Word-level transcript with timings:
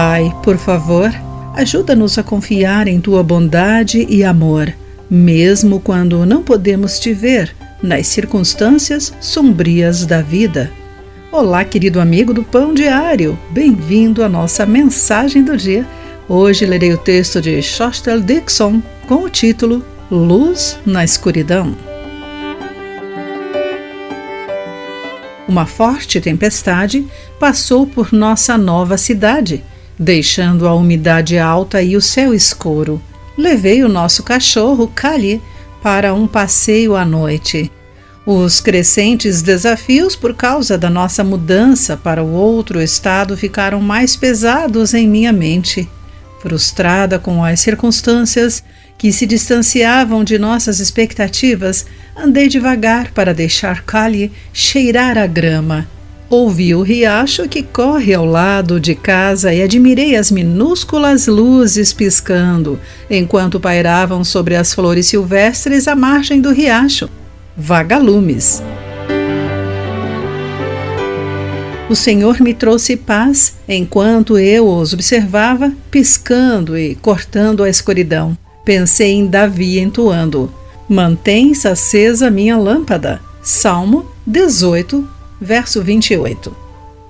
Pai, 0.00 0.32
por 0.44 0.56
favor, 0.56 1.12
ajuda-nos 1.56 2.18
a 2.18 2.22
confiar 2.22 2.86
em 2.86 3.00
tua 3.00 3.20
bondade 3.20 4.06
e 4.08 4.22
amor, 4.22 4.72
mesmo 5.10 5.80
quando 5.80 6.24
não 6.24 6.40
podemos 6.40 7.00
te 7.00 7.12
ver 7.12 7.52
nas 7.82 8.06
circunstâncias 8.06 9.12
sombrias 9.20 10.06
da 10.06 10.22
vida. 10.22 10.70
Olá, 11.32 11.64
querido 11.64 12.00
amigo 12.00 12.32
do 12.32 12.44
Pão 12.44 12.72
Diário, 12.74 13.36
bem-vindo 13.50 14.22
à 14.22 14.28
nossa 14.28 14.64
mensagem 14.64 15.42
do 15.42 15.56
dia. 15.56 15.84
Hoje 16.28 16.64
lerei 16.64 16.92
o 16.92 16.98
texto 16.98 17.40
de 17.40 17.60
Shostel 17.60 18.20
Dixon 18.20 18.80
com 19.08 19.24
o 19.24 19.28
título 19.28 19.84
Luz 20.08 20.78
na 20.86 21.02
Escuridão. 21.02 21.74
Uma 25.48 25.66
forte 25.66 26.20
tempestade 26.20 27.04
passou 27.40 27.84
por 27.84 28.12
nossa 28.12 28.56
nova 28.56 28.96
cidade, 28.96 29.64
deixando 29.98 30.68
a 30.68 30.74
umidade 30.74 31.38
alta 31.38 31.82
e 31.82 31.96
o 31.96 32.00
céu 32.00 32.32
escuro. 32.32 33.02
Levei 33.36 33.82
o 33.82 33.88
nosso 33.88 34.22
cachorro, 34.22 34.90
Kali, 34.94 35.42
para 35.82 36.14
um 36.14 36.26
passeio 36.26 36.94
à 36.94 37.04
noite. 37.04 37.70
Os 38.24 38.60
crescentes 38.60 39.40
desafios 39.40 40.14
por 40.14 40.34
causa 40.34 40.76
da 40.76 40.90
nossa 40.90 41.24
mudança 41.24 41.96
para 41.96 42.22
o 42.22 42.32
outro 42.32 42.80
estado 42.80 43.36
ficaram 43.36 43.80
mais 43.80 44.16
pesados 44.16 44.92
em 44.92 45.08
minha 45.08 45.32
mente. 45.32 45.88
Frustrada 46.40 47.18
com 47.18 47.42
as 47.42 47.60
circunstâncias 47.60 48.62
que 48.98 49.12
se 49.12 49.26
distanciavam 49.26 50.22
de 50.24 50.38
nossas 50.38 50.78
expectativas, 50.78 51.86
andei 52.16 52.48
devagar 52.48 53.12
para 53.12 53.32
deixar 53.32 53.82
Kali 53.84 54.30
cheirar 54.52 55.16
a 55.16 55.26
grama. 55.26 55.88
Ouvi 56.30 56.74
o 56.74 56.82
riacho 56.82 57.48
que 57.48 57.62
corre 57.62 58.12
ao 58.12 58.26
lado 58.26 58.78
de 58.78 58.94
casa 58.94 59.54
e 59.54 59.62
admirei 59.62 60.14
as 60.14 60.30
minúsculas 60.30 61.26
luzes 61.26 61.94
piscando, 61.94 62.78
enquanto 63.08 63.58
pairavam 63.58 64.22
sobre 64.22 64.54
as 64.54 64.74
flores 64.74 65.06
silvestres 65.06 65.88
à 65.88 65.96
margem 65.96 66.38
do 66.38 66.52
riacho. 66.52 67.08
Vagalumes. 67.56 68.62
O 71.88 71.96
Senhor 71.96 72.42
me 72.42 72.52
trouxe 72.52 72.94
paz 72.94 73.54
enquanto 73.66 74.36
eu 74.36 74.68
os 74.68 74.92
observava, 74.92 75.72
piscando 75.90 76.76
e 76.76 76.94
cortando 76.94 77.62
a 77.62 77.70
escuridão. 77.70 78.36
Pensei 78.66 79.12
em 79.12 79.26
Davi 79.26 79.78
entoando: 79.78 80.52
Mantens 80.86 81.64
acesa 81.64 82.30
minha 82.30 82.58
lâmpada. 82.58 83.18
Salmo 83.42 84.04
18, 84.26 85.16
verso 85.40 85.82
28. 85.82 86.54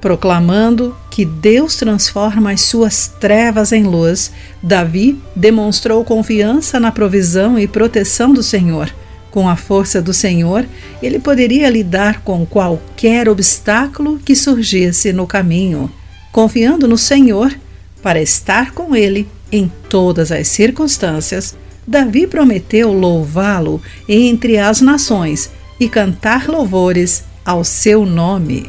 Proclamando 0.00 0.94
que 1.10 1.24
Deus 1.24 1.76
transforma 1.76 2.52
as 2.52 2.60
suas 2.60 3.08
trevas 3.20 3.72
em 3.72 3.82
luz, 3.82 4.30
Davi 4.62 5.20
demonstrou 5.34 6.04
confiança 6.04 6.78
na 6.78 6.92
provisão 6.92 7.58
e 7.58 7.66
proteção 7.66 8.32
do 8.32 8.42
Senhor 8.42 8.92
com 9.36 9.50
a 9.50 9.54
força 9.54 10.00
do 10.00 10.14
Senhor, 10.14 10.64
ele 11.02 11.18
poderia 11.18 11.68
lidar 11.68 12.22
com 12.22 12.46
qualquer 12.46 13.28
obstáculo 13.28 14.18
que 14.18 14.34
surgisse 14.34 15.12
no 15.12 15.26
caminho, 15.26 15.92
confiando 16.32 16.88
no 16.88 16.96
Senhor 16.96 17.54
para 18.02 18.18
estar 18.18 18.72
com 18.72 18.96
ele 18.96 19.28
em 19.52 19.70
todas 19.90 20.32
as 20.32 20.48
circunstâncias. 20.48 21.54
Davi 21.86 22.26
prometeu 22.26 22.90
louvá-lo 22.90 23.82
entre 24.08 24.56
as 24.56 24.80
nações 24.80 25.50
e 25.78 25.86
cantar 25.86 26.48
louvores 26.48 27.22
ao 27.46 27.62
seu 27.62 28.04
nome. 28.04 28.68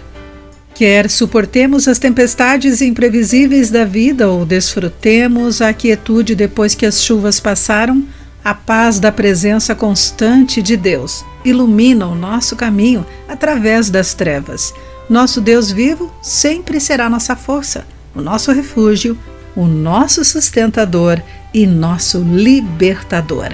Quer 0.76 1.10
suportemos 1.10 1.88
as 1.88 1.98
tempestades 1.98 2.84
imprevisíveis 2.84 3.72
da 3.72 3.84
vida 3.84 4.30
ou 4.30 4.46
desfrutemos 4.46 5.60
a 5.60 5.74
quietude 5.74 6.36
depois 6.36 6.76
que 6.76 6.86
as 6.86 7.02
chuvas 7.02 7.40
passaram, 7.40 8.06
a 8.44 8.54
paz 8.54 9.00
da 9.00 9.12
presença 9.12 9.74
constante 9.74 10.62
de 10.62 10.78
Deus 10.78 11.26
ilumina 11.44 12.06
o 12.06 12.14
nosso 12.14 12.56
caminho 12.56 13.04
através 13.28 13.90
das 13.90 14.14
trevas. 14.14 14.72
Nosso 15.10 15.42
Deus 15.42 15.72
vivo 15.72 16.14
sempre 16.22 16.80
será 16.80 17.10
nossa 17.10 17.36
força, 17.36 17.86
o 18.14 18.22
nosso 18.22 18.52
refúgio, 18.52 19.18
o 19.56 19.66
nosso 19.66 20.24
sustentador 20.24 21.20
e 21.52 21.66
nosso 21.66 22.20
libertador. 22.20 23.50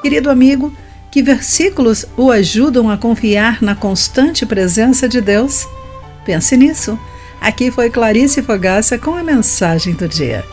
Querido 0.00 0.30
amigo, 0.30 0.72
que 1.10 1.22
versículos 1.22 2.06
o 2.16 2.30
ajudam 2.30 2.88
a 2.88 2.96
confiar 2.96 3.60
na 3.60 3.74
constante 3.74 4.46
presença 4.46 5.08
de 5.08 5.20
Deus? 5.20 5.66
Pense 6.24 6.56
nisso. 6.56 6.98
Aqui 7.40 7.70
foi 7.70 7.90
Clarice 7.90 8.42
Fogaça 8.42 8.98
com 8.98 9.14
a 9.14 9.22
mensagem 9.22 9.94
do 9.94 10.06
dia. 10.06 10.44